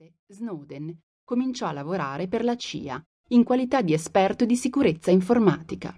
2007 0.00 0.12
Snowden 0.28 0.98
cominciò 1.22 1.66
a 1.66 1.72
lavorare 1.72 2.26
per 2.26 2.42
la 2.42 2.56
CIA 2.56 3.02
in 3.32 3.44
qualità 3.44 3.82
di 3.82 3.92
esperto 3.92 4.46
di 4.46 4.56
sicurezza 4.56 5.10
informatica. 5.10 5.94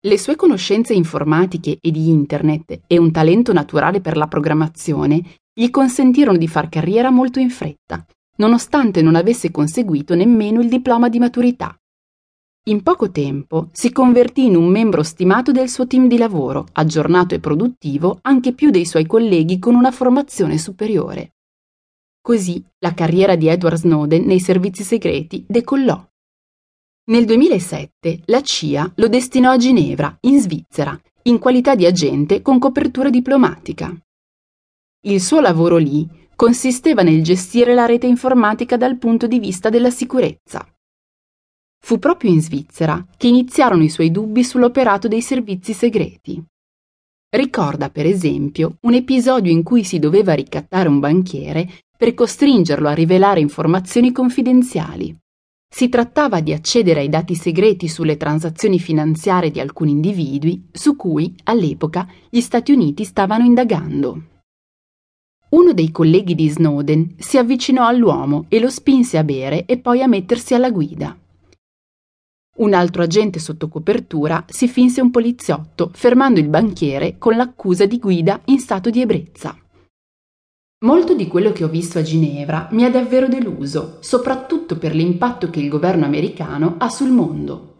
Le 0.00 0.18
sue 0.18 0.36
conoscenze 0.36 0.94
informatiche 0.94 1.78
e 1.80 1.90
di 1.90 2.08
Internet 2.10 2.82
e 2.86 2.96
un 2.96 3.10
talento 3.10 3.52
naturale 3.52 4.00
per 4.00 4.16
la 4.16 4.28
programmazione 4.28 5.20
gli 5.52 5.68
consentirono 5.70 6.38
di 6.38 6.46
far 6.46 6.68
carriera 6.68 7.10
molto 7.10 7.40
in 7.40 7.50
fretta, 7.50 8.06
nonostante 8.36 9.02
non 9.02 9.16
avesse 9.16 9.50
conseguito 9.50 10.14
nemmeno 10.14 10.60
il 10.60 10.68
diploma 10.68 11.08
di 11.08 11.18
maturità. 11.18 11.76
In 12.68 12.82
poco 12.82 13.10
tempo 13.10 13.68
si 13.72 13.90
convertì 13.90 14.44
in 14.44 14.54
un 14.54 14.68
membro 14.68 15.02
stimato 15.02 15.50
del 15.50 15.68
suo 15.68 15.88
team 15.88 16.06
di 16.06 16.18
lavoro, 16.18 16.68
aggiornato 16.72 17.34
e 17.34 17.40
produttivo 17.40 18.18
anche 18.22 18.52
più 18.52 18.70
dei 18.70 18.86
suoi 18.86 19.06
colleghi 19.06 19.58
con 19.58 19.74
una 19.74 19.90
formazione 19.90 20.56
superiore. 20.56 21.32
Così 22.20 22.62
la 22.78 22.94
carriera 22.94 23.36
di 23.36 23.48
Edward 23.48 23.76
Snowden 23.76 24.24
nei 24.24 24.40
servizi 24.40 24.82
segreti 24.82 25.44
decollò. 25.48 26.06
Nel 27.08 27.24
2007 27.24 28.22
la 28.26 28.42
CIA 28.42 28.92
lo 28.96 29.08
destinò 29.08 29.50
a 29.50 29.56
Ginevra, 29.56 30.14
in 30.22 30.40
Svizzera, 30.40 31.00
in 31.22 31.38
qualità 31.38 31.74
di 31.74 31.86
agente 31.86 32.42
con 32.42 32.58
copertura 32.58 33.08
diplomatica. 33.08 33.94
Il 35.06 35.20
suo 35.22 35.40
lavoro 35.40 35.76
lì 35.76 36.06
consisteva 36.36 37.02
nel 37.02 37.22
gestire 37.22 37.74
la 37.74 37.86
rete 37.86 38.06
informatica 38.06 38.76
dal 38.76 38.98
punto 38.98 39.26
di 39.26 39.38
vista 39.38 39.70
della 39.70 39.90
sicurezza. 39.90 40.66
Fu 41.80 41.98
proprio 41.98 42.30
in 42.30 42.42
Svizzera 42.42 43.06
che 43.16 43.28
iniziarono 43.28 43.82
i 43.82 43.88
suoi 43.88 44.10
dubbi 44.10 44.44
sull'operato 44.44 45.08
dei 45.08 45.22
servizi 45.22 45.72
segreti. 45.72 46.42
Ricorda, 47.30 47.90
per 47.90 48.06
esempio, 48.06 48.76
un 48.82 48.94
episodio 48.94 49.50
in 49.50 49.62
cui 49.62 49.84
si 49.84 49.98
doveva 49.98 50.32
ricattare 50.34 50.88
un 50.88 50.98
banchiere 50.98 51.68
per 51.98 52.14
costringerlo 52.14 52.86
a 52.86 52.94
rivelare 52.94 53.40
informazioni 53.40 54.12
confidenziali. 54.12 55.14
Si 55.68 55.88
trattava 55.88 56.40
di 56.40 56.52
accedere 56.52 57.00
ai 57.00 57.08
dati 57.08 57.34
segreti 57.34 57.88
sulle 57.88 58.16
transazioni 58.16 58.78
finanziarie 58.78 59.50
di 59.50 59.58
alcuni 59.58 59.90
individui 59.90 60.68
su 60.70 60.94
cui, 60.94 61.34
all'epoca, 61.42 62.06
gli 62.30 62.40
Stati 62.40 62.70
Uniti 62.70 63.02
stavano 63.02 63.44
indagando. 63.44 64.22
Uno 65.50 65.72
dei 65.72 65.90
colleghi 65.90 66.36
di 66.36 66.48
Snowden 66.48 67.16
si 67.18 67.36
avvicinò 67.36 67.84
all'uomo 67.88 68.44
e 68.48 68.60
lo 68.60 68.70
spinse 68.70 69.18
a 69.18 69.24
bere 69.24 69.64
e 69.66 69.78
poi 69.78 70.00
a 70.00 70.06
mettersi 70.06 70.54
alla 70.54 70.70
guida. 70.70 71.18
Un 72.58 72.74
altro 72.74 73.02
agente 73.02 73.40
sotto 73.40 73.68
copertura 73.68 74.44
si 74.48 74.68
finse 74.68 75.00
un 75.00 75.10
poliziotto, 75.10 75.90
fermando 75.92 76.38
il 76.38 76.48
banchiere 76.48 77.18
con 77.18 77.34
l'accusa 77.34 77.86
di 77.86 77.98
guida 77.98 78.40
in 78.44 78.60
stato 78.60 78.88
di 78.88 79.00
ebbrezza. 79.00 79.58
Molto 80.84 81.14
di 81.14 81.26
quello 81.26 81.50
che 81.50 81.64
ho 81.64 81.68
visto 81.68 81.98
a 81.98 82.02
Ginevra 82.02 82.68
mi 82.70 82.84
ha 82.84 82.90
davvero 82.90 83.26
deluso, 83.26 83.96
soprattutto 83.98 84.78
per 84.78 84.94
l'impatto 84.94 85.50
che 85.50 85.58
il 85.58 85.68
governo 85.68 86.04
americano 86.04 86.76
ha 86.78 86.88
sul 86.88 87.10
mondo. 87.10 87.74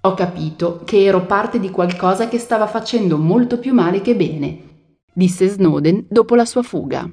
Ho 0.00 0.14
capito 0.14 0.82
che 0.84 1.04
ero 1.04 1.26
parte 1.26 1.60
di 1.60 1.70
qualcosa 1.70 2.28
che 2.28 2.38
stava 2.38 2.66
facendo 2.66 3.18
molto 3.18 3.60
più 3.60 3.72
male 3.72 4.00
che 4.00 4.16
bene, 4.16 4.94
disse 5.12 5.46
Snowden 5.46 6.06
dopo 6.08 6.34
la 6.34 6.44
sua 6.44 6.64
fuga. 6.64 7.08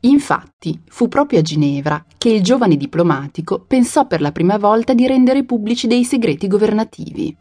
Infatti, 0.00 0.80
fu 0.86 1.06
proprio 1.06 1.38
a 1.38 1.42
Ginevra 1.42 2.04
che 2.16 2.30
il 2.30 2.42
giovane 2.42 2.76
diplomatico 2.76 3.64
pensò 3.64 4.08
per 4.08 4.20
la 4.20 4.32
prima 4.32 4.58
volta 4.58 4.92
di 4.92 5.06
rendere 5.06 5.44
pubblici 5.44 5.86
dei 5.86 6.02
segreti 6.02 6.48
governativi. 6.48 7.36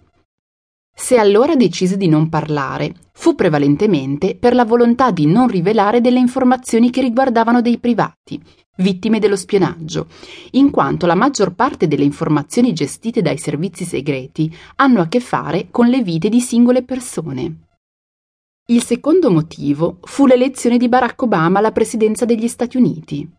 Se 1.00 1.16
allora 1.16 1.56
decise 1.56 1.96
di 1.96 2.08
non 2.08 2.28
parlare, 2.28 2.92
fu 3.14 3.36
prevalentemente 3.36 4.36
per 4.36 4.56
la 4.56 4.66
volontà 4.66 5.12
di 5.12 5.28
non 5.28 5.48
rivelare 5.48 6.02
delle 6.02 6.18
informazioni 6.18 6.90
che 6.90 7.02
riguardavano 7.02 7.62
dei 7.62 7.78
privati, 7.78 8.42
vittime 8.78 9.20
dello 9.20 9.36
spionaggio, 9.36 10.08
in 10.54 10.72
quanto 10.72 11.06
la 11.06 11.14
maggior 11.14 11.54
parte 11.54 11.88
delle 11.88 12.04
informazioni 12.04 12.74
gestite 12.74 13.22
dai 13.22 13.38
servizi 13.38 13.86
segreti 13.86 14.54
hanno 14.78 15.02
a 15.02 15.08
che 15.08 15.20
fare 15.20 15.68
con 15.70 15.88
le 15.88 16.02
vite 16.02 16.30
di 16.30 16.42
singole 16.42 16.84
persone. 16.84 17.68
Il 18.70 18.84
secondo 18.84 19.30
motivo 19.30 20.00
fu 20.02 20.26
l'elezione 20.26 20.78
di 20.78 20.90
Barack 20.90 21.22
Obama 21.22 21.60
alla 21.60 21.72
presidenza 21.72 22.26
degli 22.26 22.48
Stati 22.48 22.76
Uniti. 22.76 23.37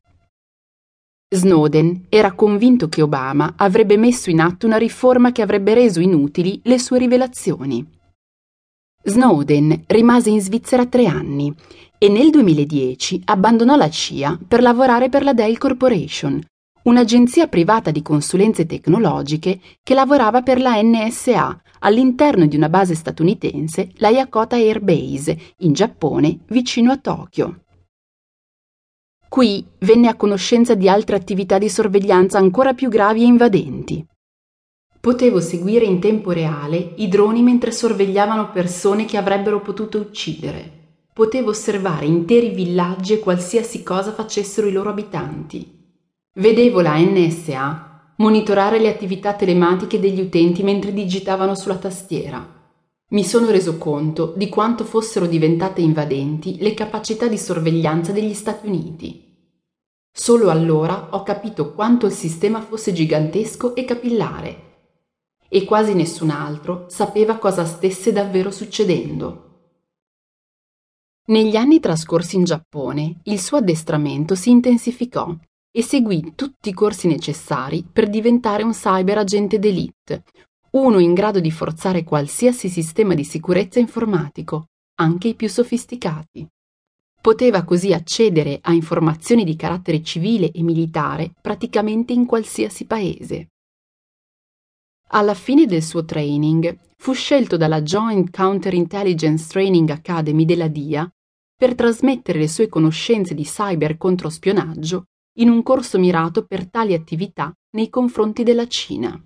Snowden 1.30 2.06
era 2.08 2.32
convinto 2.32 2.88
che 2.88 3.02
Obama 3.02 3.52
avrebbe 3.58 3.98
messo 3.98 4.30
in 4.30 4.40
atto 4.40 4.64
una 4.64 4.78
riforma 4.78 5.30
che 5.30 5.42
avrebbe 5.42 5.74
reso 5.74 6.00
inutili 6.00 6.58
le 6.64 6.78
sue 6.78 6.96
rivelazioni. 6.96 7.86
Snowden 9.02 9.84
rimase 9.88 10.30
in 10.30 10.40
Svizzera 10.40 10.86
tre 10.86 11.04
anni 11.04 11.54
e 11.98 12.08
nel 12.08 12.30
2010 12.30 13.22
abbandonò 13.26 13.76
la 13.76 13.90
CIA 13.90 14.38
per 14.48 14.62
lavorare 14.62 15.10
per 15.10 15.22
la 15.22 15.34
Dell 15.34 15.58
Corporation, 15.58 16.42
un'agenzia 16.84 17.46
privata 17.46 17.90
di 17.90 18.00
consulenze 18.00 18.64
tecnologiche 18.64 19.60
che 19.82 19.92
lavorava 19.92 20.40
per 20.40 20.58
la 20.58 20.80
NSA 20.80 21.60
all'interno 21.80 22.46
di 22.46 22.56
una 22.56 22.70
base 22.70 22.94
statunitense, 22.94 23.90
la 23.96 24.08
Yakota 24.08 24.56
Air 24.56 24.80
Base, 24.80 25.38
in 25.58 25.74
Giappone, 25.74 26.38
vicino 26.48 26.90
a 26.90 26.96
Tokyo. 26.96 27.64
Qui 29.28 29.64
venne 29.80 30.08
a 30.08 30.16
conoscenza 30.16 30.74
di 30.74 30.88
altre 30.88 31.14
attività 31.14 31.58
di 31.58 31.68
sorveglianza 31.68 32.38
ancora 32.38 32.72
più 32.72 32.88
gravi 32.88 33.22
e 33.22 33.26
invadenti. 33.26 34.06
Potevo 35.00 35.40
seguire 35.40 35.84
in 35.84 36.00
tempo 36.00 36.32
reale 36.32 36.94
i 36.96 37.08
droni 37.08 37.42
mentre 37.42 37.70
sorvegliavano 37.70 38.50
persone 38.50 39.04
che 39.04 39.16
avrebbero 39.16 39.60
potuto 39.60 39.98
uccidere. 39.98 40.76
Potevo 41.12 41.50
osservare 41.50 42.06
interi 42.06 42.50
villaggi 42.50 43.12
e 43.12 43.18
qualsiasi 43.18 43.82
cosa 43.82 44.12
facessero 44.12 44.66
i 44.66 44.72
loro 44.72 44.90
abitanti. 44.90 45.76
Vedevo 46.34 46.80
la 46.80 46.96
NSA 46.96 48.12
monitorare 48.16 48.80
le 48.80 48.88
attività 48.88 49.34
telematiche 49.34 50.00
degli 50.00 50.20
utenti 50.20 50.62
mentre 50.62 50.92
digitavano 50.92 51.54
sulla 51.54 51.76
tastiera. 51.76 52.57
Mi 53.10 53.24
sono 53.24 53.50
reso 53.50 53.78
conto 53.78 54.34
di 54.36 54.50
quanto 54.50 54.84
fossero 54.84 55.26
diventate 55.26 55.80
invadenti 55.80 56.58
le 56.58 56.74
capacità 56.74 57.26
di 57.26 57.38
sorveglianza 57.38 58.12
degli 58.12 58.34
Stati 58.34 58.66
Uniti. 58.66 59.24
Solo 60.12 60.50
allora 60.50 61.08
ho 61.12 61.22
capito 61.22 61.72
quanto 61.72 62.04
il 62.04 62.12
sistema 62.12 62.60
fosse 62.60 62.92
gigantesco 62.92 63.74
e 63.74 63.86
capillare 63.86 64.66
e 65.48 65.64
quasi 65.64 65.94
nessun 65.94 66.28
altro 66.28 66.84
sapeva 66.88 67.38
cosa 67.38 67.64
stesse 67.64 68.12
davvero 68.12 68.50
succedendo. 68.50 69.44
Negli 71.28 71.56
anni 71.56 71.80
trascorsi 71.80 72.36
in 72.36 72.44
Giappone, 72.44 73.20
il 73.24 73.40
suo 73.40 73.56
addestramento 73.56 74.34
si 74.34 74.50
intensificò 74.50 75.34
e 75.70 75.82
seguì 75.82 76.34
tutti 76.34 76.68
i 76.68 76.74
corsi 76.74 77.06
necessari 77.06 77.86
per 77.90 78.10
diventare 78.10 78.64
un 78.64 78.72
cyber 78.72 79.16
agente 79.16 79.58
d'élite, 79.58 80.24
uno 80.80 80.98
in 80.98 81.14
grado 81.14 81.40
di 81.40 81.50
forzare 81.50 82.04
qualsiasi 82.04 82.68
sistema 82.68 83.14
di 83.14 83.24
sicurezza 83.24 83.78
informatico, 83.78 84.66
anche 85.00 85.28
i 85.28 85.34
più 85.34 85.48
sofisticati. 85.48 86.46
Poteva 87.20 87.64
così 87.64 87.92
accedere 87.92 88.58
a 88.62 88.72
informazioni 88.72 89.44
di 89.44 89.56
carattere 89.56 90.02
civile 90.02 90.50
e 90.50 90.62
militare 90.62 91.32
praticamente 91.40 92.12
in 92.12 92.26
qualsiasi 92.26 92.86
paese. 92.86 93.48
Alla 95.10 95.34
fine 95.34 95.66
del 95.66 95.82
suo 95.82 96.04
training 96.04 96.76
fu 96.96 97.12
scelto 97.12 97.56
dalla 97.56 97.82
Joint 97.82 98.30
Counterintelligence 98.30 99.48
Training 99.48 99.90
Academy 99.90 100.44
della 100.44 100.68
DIA 100.68 101.10
per 101.56 101.74
trasmettere 101.74 102.38
le 102.38 102.48
sue 102.48 102.68
conoscenze 102.68 103.34
di 103.34 103.42
cyber 103.42 103.96
controspionaggio 103.96 105.04
in 105.38 105.48
un 105.48 105.62
corso 105.62 105.98
mirato 105.98 106.44
per 106.44 106.68
tali 106.68 106.94
attività 106.94 107.52
nei 107.74 107.88
confronti 107.88 108.42
della 108.42 108.66
Cina. 108.66 109.20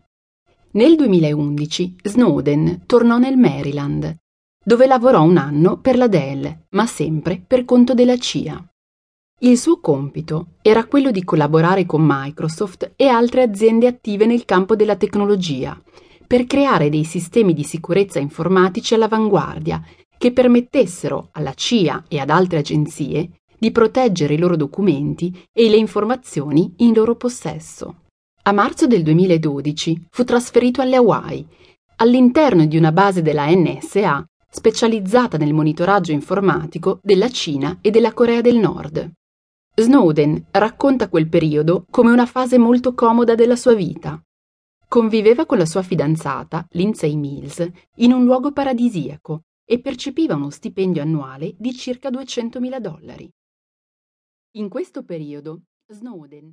Nel 0.75 0.97
2011 0.97 1.97
Snowden 2.03 2.84
tornò 2.87 3.19
nel 3.19 3.37
Maryland, 3.37 4.16
dove 4.65 4.87
lavorò 4.87 5.22
un 5.22 5.37
anno 5.37 5.78
per 5.78 5.99
la 5.99 6.06
Dell, 6.06 6.65
ma 6.71 6.87
sempre 6.87 7.44
per 7.47 7.66
conto 7.66 7.93
della 7.93 8.16
CIA. 8.16 8.72
Il 9.41 9.59
suo 9.59 9.81
compito 9.81 10.55
era 10.62 10.87
quello 10.87 11.10
di 11.10 11.25
collaborare 11.25 11.84
con 11.84 12.03
Microsoft 12.03 12.92
e 12.97 13.07
altre 13.07 13.42
aziende 13.42 13.86
attive 13.86 14.24
nel 14.24 14.47
campo 14.47 14.74
della 14.74 14.97
tecnologia 14.97 15.78
per 16.27 16.47
creare 16.47 16.89
dei 16.89 17.04
sistemi 17.04 17.53
di 17.53 17.65
sicurezza 17.65 18.19
informatici 18.19 18.95
all'avanguardia 18.95 19.83
che 20.16 20.33
permettessero 20.33 21.28
alla 21.33 21.53
CIA 21.53 22.04
e 22.09 22.19
ad 22.19 22.30
altre 22.30 22.60
agenzie 22.60 23.41
di 23.59 23.71
proteggere 23.72 24.33
i 24.33 24.39
loro 24.39 24.57
documenti 24.57 25.39
e 25.53 25.69
le 25.69 25.77
informazioni 25.77 26.72
in 26.78 26.95
loro 26.95 27.15
possesso. 27.15 27.97
A 28.44 28.50
marzo 28.50 28.89
del 28.89 29.04
2012 29.04 30.09
fu 30.10 30.24
trasferito 30.24 30.80
alle 30.80 30.97
Hawaii, 30.97 31.47
all'interno 31.98 32.66
di 32.66 32.77
una 32.77 32.91
base 32.91 33.22
della 33.22 33.47
NSA 33.48 34.27
specializzata 34.50 35.36
nel 35.36 35.54
monitoraggio 35.54 36.10
informatico 36.10 36.98
della 37.04 37.28
Cina 37.28 37.78
e 37.80 37.92
della 37.92 38.12
Corea 38.12 38.41
del 38.41 38.56
Nord. 38.56 39.12
Snowden 39.77 40.47
racconta 40.50 41.09
quel 41.09 41.28
periodo 41.28 41.86
come 41.89 42.10
una 42.10 42.27
fase 42.27 42.59
molto 42.59 42.94
comoda 42.94 43.36
della 43.36 43.54
sua 43.54 43.74
vita. 43.74 44.21
Conviveva 44.88 45.47
con 45.47 45.59
la 45.59 45.66
sua 45.66 45.83
fidanzata, 45.83 46.66
Lindsay 46.71 47.15
Mills, 47.15 47.65
in 47.98 48.12
un 48.12 48.24
luogo 48.24 48.50
paradisiaco 48.50 49.42
e 49.65 49.80
percepiva 49.80 50.34
uno 50.34 50.50
stipendio 50.50 51.00
annuale 51.00 51.54
di 51.59 51.72
circa 51.72 52.10
200.000 52.10 52.78
dollari. 52.80 53.30
In 54.56 54.68
questo 54.68 55.04
periodo, 55.04 55.60
Snowden 55.86 56.53